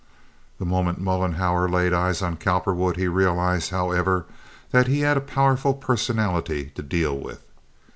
[0.57, 4.25] The moment Mollenhauer laid eyes on Cowperwood he realized, however,
[4.71, 7.43] that he had a powerful personality to deal with.